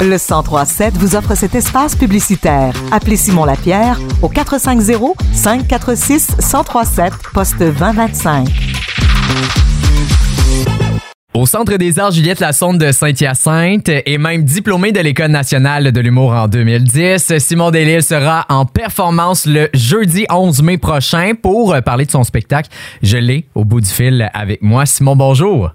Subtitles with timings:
[0.00, 2.74] Le 1037 vous offre cet espace publicitaire.
[2.90, 8.48] Appelez Simon Lapierre au 450 546 1037 poste 2025.
[11.32, 16.00] Au Centre des Arts Juliette Lassonde de Saint-Hyacinthe et même diplômé de l'École nationale de
[16.00, 22.04] l'humour en 2010, Simon Delille sera en performance le jeudi 11 mai prochain pour parler
[22.04, 22.70] de son spectacle.
[23.02, 24.86] Je l'ai au bout du fil avec moi.
[24.86, 25.70] Simon, bonjour.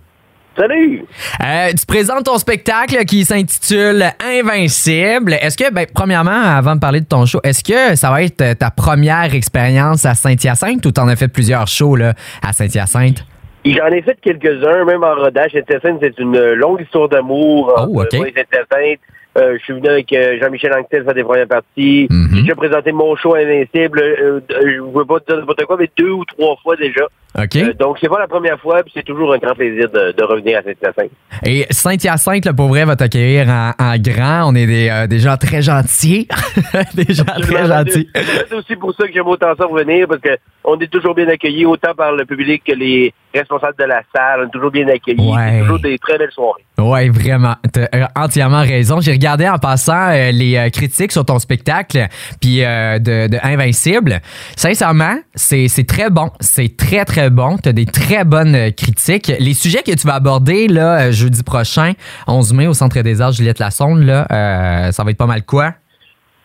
[0.60, 1.06] Salut!
[1.42, 5.34] Euh, tu présentes ton spectacle qui s'intitule Invincible.
[5.40, 8.58] Est-ce que, ben, premièrement, avant de parler de ton show, est-ce que ça va être
[8.58, 12.14] ta première expérience à Saint-Hyacinthe ou t'en as fait plusieurs shows là,
[12.46, 13.26] à Saint-Hyacinthe?
[13.64, 15.52] J'en ai fait quelques-uns, même en rodage.
[15.54, 17.74] Saint-Hyacinthe, c'est une longue histoire d'amour.
[17.78, 18.12] Oh, OK.
[18.12, 19.00] Saint-Hyacinthe.
[19.38, 22.08] Euh, je suis venu avec euh, Jean-Michel Anctil faire des premières parties.
[22.10, 22.30] Mhm.
[22.34, 24.02] J'ai déjà présenté mon show Invincible.
[24.02, 27.06] Euh, je ne veux pas te dire n'importe quoi, mais deux ou trois fois déjà.
[27.38, 30.24] Euh, donc, c'est pas la première fois, puis c'est toujours un grand plaisir de, de
[30.24, 31.12] revenir à Saint-Hyacinthe.
[31.46, 34.52] Et Saint-Hyacinthe, le pour vrai, va t'accueillir en, en grand.
[34.52, 36.28] On est des, euh, des gens très gentils.
[36.96, 38.10] des gens très gentils.
[38.14, 41.28] C'est aussi pour ça que j'aime autant ça revenir, parce que on est toujours bien
[41.28, 44.42] accueillis, autant par le public que les responsables de la salle.
[44.42, 45.32] On est toujours bien accueillis.
[45.32, 45.52] Ouais.
[45.52, 46.64] C'est toujours des très belles soirées.
[46.78, 47.56] Oui, vraiment.
[47.72, 49.02] T'as euh, entièrement raison.
[49.02, 52.08] J'ai regardé en passant euh, les euh, critiques sur ton spectacle
[52.42, 54.20] puis de, de Invincible.
[54.56, 56.30] Sincèrement, c'est c'est très bon.
[56.40, 57.58] C'est très, très bon.
[57.62, 59.28] Tu as des très bonnes euh, critiques.
[59.40, 61.94] Les sujets que tu vas aborder là, euh, jeudi prochain,
[62.28, 65.44] 11 mai, au Centre des Arts Juliette Lassonde, là, euh, ça va être pas mal
[65.44, 65.74] quoi?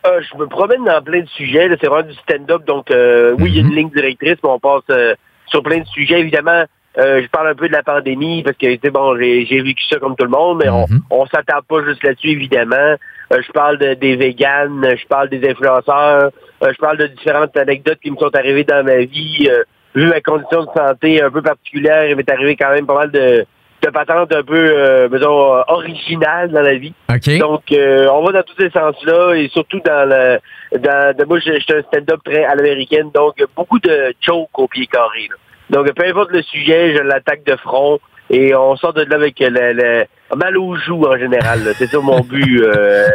[0.07, 1.69] Euh, je me promène dans plein de sujets.
[1.81, 2.65] C'est vraiment du stand-up.
[2.67, 4.83] Donc, euh, oui, il y a une ligne directrice, mais on passe
[5.47, 6.21] sur plein de sujets.
[6.21, 6.65] Évidemment,
[6.99, 9.99] euh, je parle un peu de la pandémie parce que, tu bon, j'ai vécu ça
[9.99, 11.01] comme tout le monde, mais Mhm.
[11.11, 12.77] on, on s'attarde pas juste là-dessus, évidemment.
[13.33, 16.31] Euh, je parle de- des véganes, je parle des influenceurs,
[16.63, 19.49] euh, je parle de différentes anecdotes qui me sont arrivées dans ma vie.
[19.95, 23.11] Vu ma condition de santé un peu particulière, il m'est arrivé quand même pas mal
[23.13, 23.47] de,
[23.83, 26.95] de patentes un peu, euh, disons, euh, originales dans la vie.
[27.11, 27.39] OK?
[27.39, 30.39] Donc, euh, on va dans tous ces sens-là et surtout dans le.
[30.79, 34.67] Dans, de, moi, je suis un stand-up très à l'américaine, donc beaucoup de joke au
[34.67, 35.29] pied carré.
[35.31, 35.37] là.
[35.71, 37.99] Donc, peu importe le sujet, je l'attaque de front
[38.31, 40.05] et on sort de là avec le, le-
[40.37, 41.61] mal aux joues en général.
[41.79, 42.63] C'est ça mon but.
[42.63, 43.07] euh,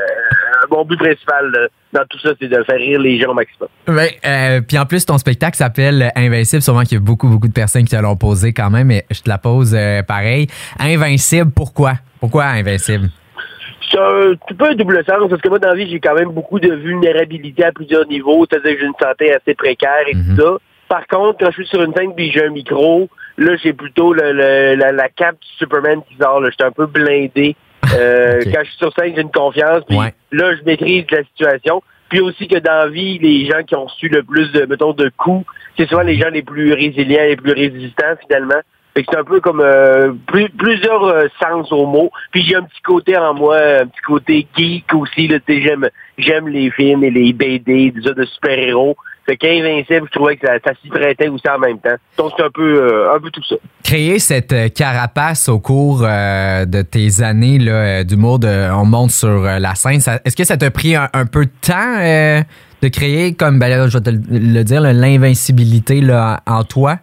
[0.71, 3.67] mon but principal là, dans tout ça, c'est de faire rire les gens au maximum.
[3.87, 6.61] Ben, euh, puis en plus, ton spectacle s'appelle Invincible.
[6.61, 9.05] Sûrement qu'il y a beaucoup, beaucoup de personnes qui te l'ont posé quand même, mais
[9.11, 10.47] je te la pose euh, pareil.
[10.79, 11.93] Invincible, pourquoi?
[12.19, 13.09] Pourquoi Invincible?
[13.91, 16.13] C'est un petit peu un double sens, parce que moi, dans la vie, j'ai quand
[16.13, 20.15] même beaucoup de vulnérabilité à plusieurs niveaux, c'est-à-dire que j'ai une santé assez précaire et
[20.15, 20.35] Mhm.
[20.37, 20.51] tout ça.
[20.87, 24.13] Par contre, quand je suis sur une scène puis j'ai un micro, là, j'ai plutôt
[24.13, 26.43] le, le- la, la cape du Superman qui sort.
[26.49, 27.55] J'étais un peu blindé.
[27.97, 28.39] Euh.
[28.53, 30.13] Quand je suis sur scène, j'ai une confiance, puis Ouais.
[30.31, 31.81] là, je maîtrise la situation.
[32.09, 34.93] Puis aussi que dans la vie, les gens qui ont reçu le plus de, mettons,
[34.93, 35.45] de coups,
[35.77, 38.59] c'est souvent les gens les plus résilients, les plus résistants, finalement.
[38.95, 42.09] Fait que c'est un peu comme euh, plus- plusieurs euh, sens au mot.
[42.31, 45.27] Puis j'ai un petit côté en moi, un petit côté geek aussi.
[45.27, 48.97] Là, j'aime, j'aime les films et les BD, ça, de super-héros.
[49.29, 51.93] Fait qu'Invincible, je trouvais que ça, ça s'y prêtait aussi en même temps.
[52.17, 53.55] Donc c'est un peu, euh, un peu tout ça.
[53.83, 59.11] Créer cette euh, carapace au cours euh, de tes années là, d'humour, de, on monte
[59.11, 59.99] sur la scène.
[59.99, 62.41] ça- Est-ce que ça t'a pris un, un peu de temps euh,
[62.81, 66.95] de créer, comme ben, là, je vais te le, dire, là, l'invincibilité là, en toi?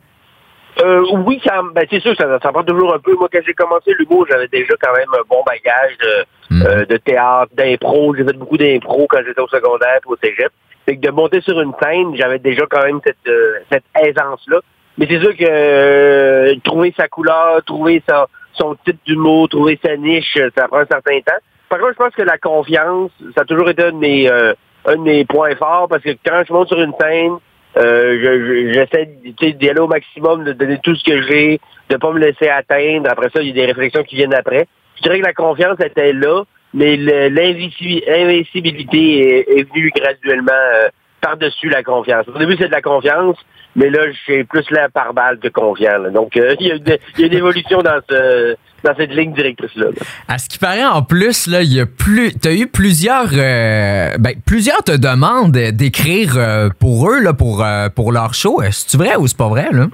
[0.82, 3.14] Euh, oui, ça, ben, c'est sûr, ça, ça prend toujours un peu.
[3.14, 6.96] Moi, quand j'ai commencé l'humour, j'avais déjà quand même un bon bagage de, euh, de
[6.98, 8.14] théâtre, d'impro.
[8.16, 10.50] J'ai fait beaucoup d'impro quand j'étais au secondaire au cégep.
[10.86, 14.60] Fait que de monter sur une scène, j'avais déjà quand même cette, euh, cette aisance-là.
[14.98, 19.96] Mais c'est sûr que euh, trouver sa couleur, trouver sa, son type d'humour, trouver sa
[19.96, 21.38] niche, euh, ça prend un certain temps.
[21.68, 24.54] Par contre, je pense que la confiance, ça a toujours été un de mes, euh,
[24.86, 27.36] un de mes points forts parce que quand je monte sur une scène,
[27.76, 29.10] euh, je- je- j'essaie
[29.40, 31.60] sais, d'y aller au maximum, de donner tout ce que j'ai,
[31.90, 33.10] de pas me laisser atteindre.
[33.10, 34.66] Après ça, il y a des réflexions qui viennent après.
[34.96, 36.44] Je dirais que la confiance était là,
[36.76, 40.88] l'invincibilité est, est venue graduellement euh,
[41.20, 42.26] par-dessus la confiance.
[42.28, 43.36] Au début, c'est de la confiance,
[43.74, 46.10] mais là, j'ai plus l'air par balle que confiant.
[46.12, 48.54] Donc, euh, il y, a une- évolution dans, ce,
[48.84, 49.86] dans cette ligne directrice-là.
[49.86, 49.92] là.
[50.28, 54.34] À ce qui paraît, en plus, là, y a plus, t'as eu plusieurs, euh, ben,
[54.44, 56.38] plusieurs te demandent d'écrire
[56.78, 57.64] pour eux, là, pour,
[57.94, 58.60] pour leur show.
[58.70, 59.86] C'est vrai ou c'est pas vrai, là?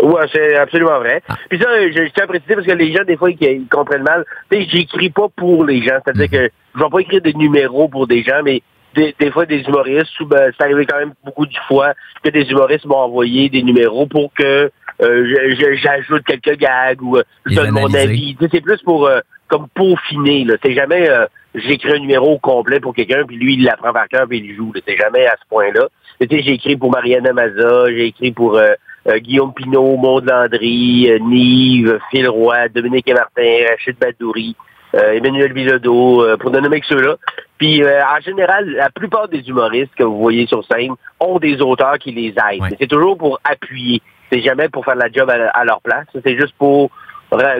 [0.00, 1.22] Ouais, c'est absolument vrai.
[1.28, 1.34] Ah.
[1.50, 3.68] Puis ça, je, je tiens à préciser parce que les gens, des fois, ils, ils
[3.68, 4.24] comprennent mal.
[4.50, 5.98] Tu sais, j'écris pas pour les gens.
[6.04, 6.48] C'est-à-dire Mhm.
[6.48, 8.62] que je vais pas écrire des numéros pour des gens, mais
[8.94, 12.30] des, des fois, des humoristes, ou ben, c'est arrivé quand même beaucoup de fois que
[12.30, 14.70] des humoristes m'ont envoyé des numéros pour que
[15.02, 18.36] euh, j'ajoute quelques gags ou euh, je donne mon avis.
[18.38, 20.46] Tu sais, c'est plus pour euh, comme peaufiner.
[20.62, 24.26] C'est jamais euh, j'écris un numéro complet pour quelqu'un, puis lui, il l'apprend par cœur,
[24.28, 24.72] puis il joue.
[24.86, 25.88] C'est jamais à ce point-là.
[26.20, 28.72] Tu sais, j'ai écrit pour Mariana Maza, j'ai écrit pour euh,
[29.06, 34.56] Guillaume Pinot, Maud Landry, euh, Nive, Phil Roy, Dominique et Martin, Rachid Badouri.
[34.94, 37.16] Emmanuel Bilodeau, pour ne nommer que ceux-là.
[37.56, 41.96] Puis en général, la plupart des humoristes que vous voyez sur scène ont des auteurs
[41.96, 42.76] qui les aident.
[42.78, 44.02] C'est toujours pour appuyer.
[44.30, 46.04] C'est jamais pour faire la job à leur place.
[46.22, 46.90] C'est juste pour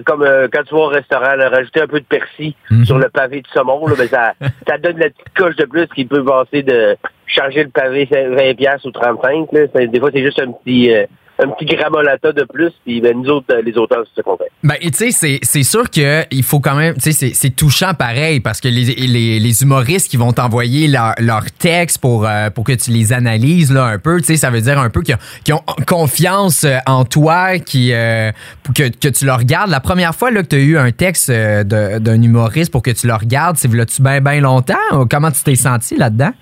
[0.04, 2.84] comme euh, quand tu vas au restaurant, rajouter un peu de persil mhm.
[2.84, 4.34] sur le pavé de saumon, là, ben, ça,
[4.68, 6.96] ça donne la petite coche de plus qui peut passer de
[7.26, 9.48] charger le pavé 20$ ou 35$.
[9.52, 9.86] Là.
[9.86, 11.06] Des fois, c'est juste un petit, euh,
[11.38, 14.50] un petit gramolata de plus, puis ben, nous autres, les auteurs, c'est ce qu'on fait.
[14.62, 18.60] Ben, tu sais, c'est sûr qu'il faut quand même, tu sais, c'est touchant pareil, parce
[18.60, 22.72] que les, les, les humoristes qui vont t'envoyer leur, leur texte pour, euh, pour que
[22.72, 25.16] tu les analyses là, un peu, tu sais, ça veut dire un peu qu'ils
[25.54, 28.30] ont, confiance euh, en toi, qui, euh,
[28.74, 29.70] que, que tu le regardes.
[29.70, 33.06] La première fois là, que tu as eu un texte d'un humoriste pour que tu
[33.06, 35.06] le regardes, c'est là-tu bien, bien longtemps?
[35.10, 36.32] Comment tu t'es senti là-dedans?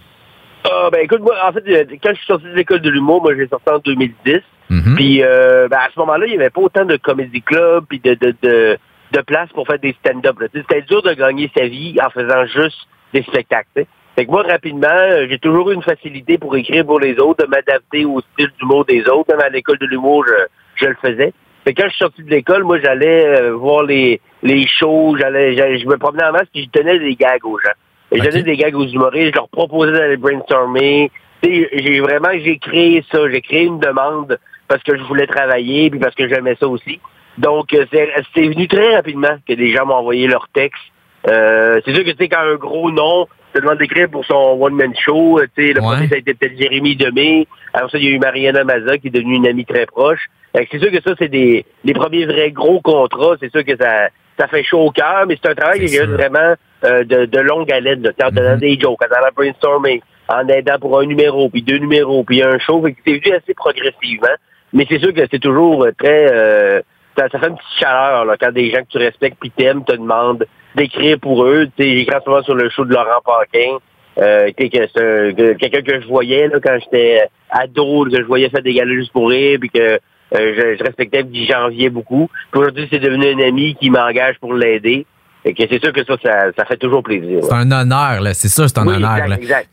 [0.64, 1.62] Ah, ben écoute, moi, en fait,
[2.02, 4.40] quand je suis sorti de l'école de l'humour, moi, j'ai sorti en 2010.
[4.70, 4.94] Mhm.
[4.94, 7.99] Puis euh, ben, à ce moment-là, il n'y avait pas autant de comédie club puis
[7.99, 8.78] de, de, de,
[9.12, 10.37] de place pour faire des stand-up.
[10.55, 12.78] C'était dur de gagner sa vie en faisant juste
[13.12, 13.87] des spectacles.
[14.17, 17.44] Fait que moi, rapidement, euh, j'ai toujours eu une facilité pour écrire pour les autres,
[17.44, 19.31] de m'adapter au style d'humour des autres.
[19.31, 21.32] Même à l'école de l'humour, je, je, le faisais.
[21.64, 25.16] Fait que quand je suis sorti de l'école, moi, j'allais euh, voir les, les shows,
[25.19, 27.73] j'allais, je me promenais en masse, puis je tenais des gags aux gens.
[28.12, 31.11] Je donnais des gags aux humoristes, je leur proposais d'aller brainstormer.
[31.43, 34.38] J'ai vraiment, j'ai créé ça, j'ai créé une demande
[34.70, 37.00] parce que je voulais travailler, puis parce que j'aimais ça aussi.
[37.38, 40.81] Donc, euh, c'est venu très rapidement que des gens m'ont envoyé leur texte.
[41.28, 44.56] Euh, c'est sûr que, tu sais, quand un gros nom te demande d'écrire pour son
[44.61, 47.49] one-man show, tu sais, le premier, ça a été peut-être Jérémy Demé.
[47.75, 50.26] Alors ça, il y a eu Mariana Maza, qui est devenue une amie très proche.
[50.55, 53.34] C'est sûr que ça, c'est des les premiers vrais gros contrats.
[53.40, 54.08] C'est sûr que ça,
[54.38, 57.40] ça fait chaud au cœur, mais c'est un travail qui est vraiment euh, de, de
[57.40, 58.61] longue haleine, de en donnant mm-hmm.
[58.61, 62.58] des jokes, en allant brainstorming, en aidant pour un numéro, puis deux numéros, puis un
[62.61, 62.84] show.
[63.05, 64.37] C'est venu assez progressivement.
[64.72, 66.32] Mais c'est sûr que c'est toujours euh, très...
[66.32, 66.81] Euh,
[67.17, 69.93] ça, fait une petite chaleur là, quand des gens que tu respectes puis t'aimes te
[69.93, 71.67] demandent d'écrire pour eux.
[71.78, 73.78] J'écris souvent sur le show de Laurent Paquin.
[74.19, 78.94] Euh, quelqu'un que je voyais là, quand j'étais ado, que je voyais faire des galas
[78.94, 79.99] juste pour rire, puis que
[80.32, 82.31] je, je, respectais puis j'enviais beaucoup.
[82.55, 85.05] Aujourd'hui, c'est devenu un ami qui m'engage pour l'aider.
[85.44, 86.16] Et que c'est sûr que ça,
[86.56, 87.40] ça, fait toujours plaisir.
[87.42, 88.34] C'est un honneur, là.
[88.34, 89.26] C'est sûr, c'est un honneur.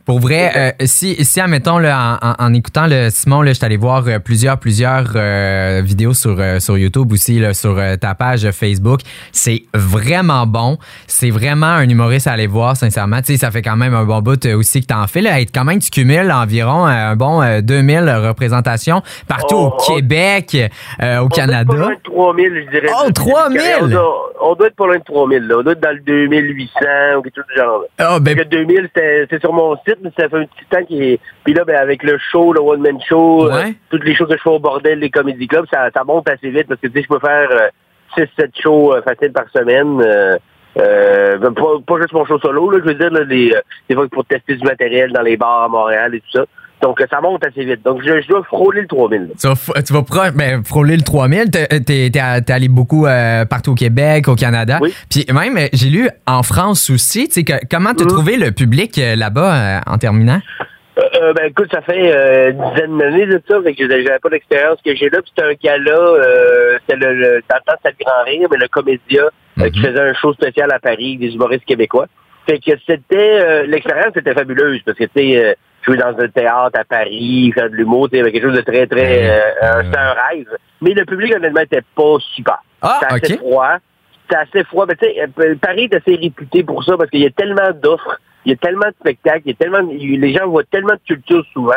[0.06, 3.66] Pour vrai, euh, si, si, admettons, là, en, en, écoutant le Simon, là, je suis
[3.66, 8.50] allé voir euh, plusieurs, plusieurs euh, vidéos sur, sur YouTube aussi, là, sur ta page
[8.52, 9.02] Facebook.
[9.34, 10.78] C'est vraiment bon.
[11.06, 13.18] C'est vraiment un humoriste à aller voir, sincèrement.
[13.18, 15.38] Tu sais, ça fait quand même un bon bout aussi que t'en fais, là.
[15.54, 19.94] Quand même, tu cumules environ un bon 2000 représentations partout au oh, oh.
[19.96, 20.56] Québec,
[21.22, 21.66] au Canada.
[21.66, 22.94] Doit être pas loin de 3000, je dirais.
[23.06, 24.00] Oh, 3000!
[24.40, 26.80] On doit, être pas loin de 3000, là on doit être dans le 2800
[27.18, 27.84] ou quelque chose du genre.
[27.98, 28.38] Ah, ben...
[28.38, 31.20] Le 2000, c'est sur mon site, mais ça fait un petit temps qui est...
[31.44, 34.42] Puis là, ben, avec le show, le one-man show, euh, toutes les choses que je
[34.42, 37.04] fais au bordel, les comédie clubs, ça, ça monte assez vite parce que, tu sais,
[37.04, 37.50] je peux faire
[38.18, 39.98] 6-7 euh, shows euh, faciles par semaine.
[40.76, 43.54] Ben, pas, juste mon show solo, là, je veux dire, là, les,
[43.90, 46.46] des fois pour tester du matériel dans les bars à Montréal et tout ça.
[46.82, 47.84] Donc, ça monte assez vite.
[47.84, 49.32] Donc, je, dois frôler le 3000.
[49.40, 51.50] Tu vas, tu vas ben, frôler le 3000.
[51.50, 54.78] T'es es, allé beaucoup euh, partout au Québec, au Canada.
[54.82, 54.94] Oui.
[55.10, 57.28] Puis même, euh, j'ai lu en France aussi.
[57.30, 58.08] Tu sais, comment t'as mm.
[58.08, 60.40] trouvé le public euh, là-bas en terminant?
[60.98, 64.30] Euh, ben écoute, ça fait euh, une dizaine d'années de ça, fait que j'avais pas
[64.30, 65.22] l'expérience que j'ai là.
[65.22, 68.48] Puis c'était un gars-là, euh, c'était le, le dans le temps c'était le Grand Rire,
[68.50, 69.24] mais le comédien
[69.58, 69.82] qui mm-hmm.
[69.82, 72.08] faisait un show spécial à Paris, des humoristes québécois.
[72.48, 75.58] Fait que c'était l'expérience était fabuleuse parce que tu sais
[75.88, 79.30] jouer dans un théâtre à Paris, faire de l'humour, c'était quelque chose de très, très...
[79.30, 80.58] Euh, c'était un rêve.
[80.82, 82.58] Mais le public, honnêtement, était pas super.
[82.82, 83.78] Ah, c'était assez froid.
[84.24, 84.86] C'était assez froid.
[84.88, 87.72] Mais tu sais, euh, Paris est assez réputé pour ça parce qu'il y a tellement
[87.82, 89.90] d'offres, il y a tellement de spectacles, il y a tellement...
[89.90, 91.74] Les gens voient tellement de culture souvent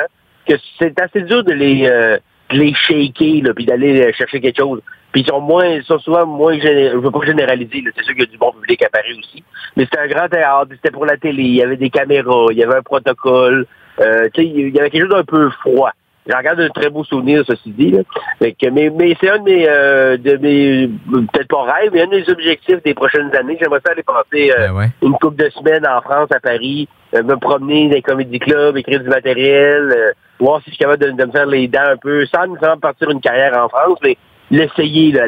[0.46, 1.88] que c'est assez dur de les...
[1.88, 2.18] Euh,
[2.50, 4.80] de les shaker, là, puis d'aller chercher quelque chose.
[5.12, 8.24] Puis ils sont moins, ils sont souvent moins, je veux pas généraliser, c'est sûr qu'il
[8.24, 9.42] y a du bon public à Paris aussi.
[9.76, 12.58] Mais c'était un grand théâtre, c'était pour la télé, il y avait des caméras, il
[12.58, 13.66] y avait un protocole,
[14.00, 15.90] euh, il y avait quelque chose d'un peu froid.
[16.26, 17.90] J'en regarde de très beaux souvenirs, ceci dit.
[17.90, 18.02] Là.
[18.40, 20.88] mais, mais c'est un de mes, euh, de mes
[21.32, 23.56] peut-être pas rêves, mais un des objectifs des prochaines années.
[23.60, 27.34] J'aimerais ça aller passer euh, ben une couple de semaines en France, à Paris, me
[27.36, 31.32] promener dans les comédie clubs, écrire du matériel, voir si je suis capable de, me
[31.32, 34.16] faire les dents un peu, sans nécessairement partir une carrière en France, mais
[34.50, 35.12] l'essayer.
[35.12, 35.24] Là,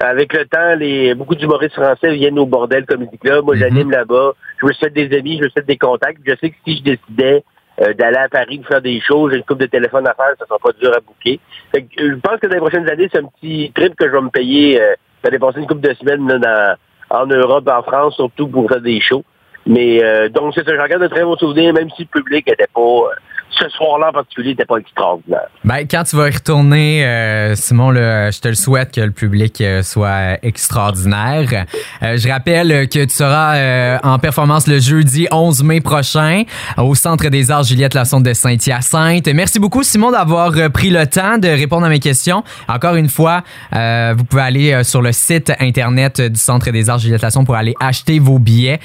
[0.00, 3.44] avec le temps, les, beaucoup d'humoristes français viennent au bordel comédie club.
[3.44, 3.58] Moi, mm-hmm.
[3.58, 4.32] j'anime là-bas.
[4.60, 6.18] Je me souhaite des amis, je me souhaite des contacts.
[6.24, 7.42] Je sais que si je décidais
[7.80, 10.32] euh, d'aller à Paris pour faire des choses, j'ai une coupe de téléphone à faire,
[10.38, 11.40] ça sera pas dur à bouquer.
[11.74, 14.20] Euh, je pense que dans les prochaines années, c'est un petit trip que je vais
[14.20, 14.80] me payer.
[14.80, 16.76] Euh, ça dépenser une coupe de semaines dans,
[17.10, 19.24] en Europe, en France, surtout pour faire des shows.
[19.66, 22.68] Mais euh, donc c'est ça, je de très bons souvenirs, même si le public était
[22.72, 23.10] pas
[23.50, 25.48] ce soir-là en particulier n'était pas extraordinaire.
[25.64, 29.10] Ben, quand tu vas y retourner, euh, Simon, là, je te le souhaite que le
[29.10, 31.66] public euh, soit extraordinaire.
[32.02, 36.42] Euh, je rappelle que tu seras en performance le jeudi 11 mai prochain
[36.76, 39.28] au Centre des Arts Juliette Lassonde de Saint-Hyacinthe.
[39.28, 42.44] Merci beaucoup, Simon, d'avoir pris le temps de répondre à mes questions.
[42.68, 47.22] Encore une fois, vous pouvez aller sur le site Internet du Centre des Arts Juliette
[47.22, 48.80] Lassonde pour aller acheter vos billets.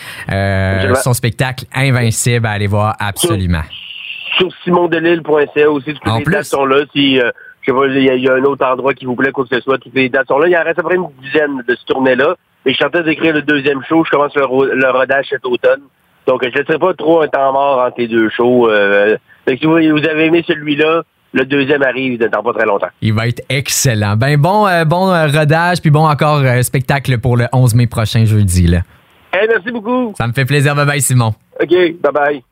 [1.04, 3.64] son spectacle Invincible, allez voir absolument
[4.42, 5.94] sur simondelille.ca aussi.
[5.94, 6.84] Toutes les dates sont là.
[6.94, 7.32] Si, euh,
[7.62, 9.78] je sais il y, a un autre endroit qui vous plaît, quoi que ce soit,
[9.78, 10.48] toutes les dates sont là.
[10.48, 12.36] Il y en reste à peu près une dizaine de ce tournée-là.
[12.66, 14.04] Et je suis en train d'écrire le deuxième show.
[14.06, 15.82] Je commence le, rodage cet automne.
[16.28, 18.70] Donc, je ne laisserai pas trop un temps mort entre les deux shows.
[18.70, 19.18] Euh,
[19.48, 22.90] si vous, avez aimé celui-là, le deuxième arrive dans pas très longtemps.
[23.02, 24.16] Il va être excellent.
[24.18, 28.68] Ben bon, euh, bon rodage, puis bon encore spectacle pour le 11 mai prochain jeudi.
[28.68, 28.82] Là.
[29.34, 30.14] merci beaucoup.
[30.18, 30.76] Ça me fait plaisir.
[30.76, 31.34] Bye bye, Simon.
[31.60, 32.44] OK, bye bye.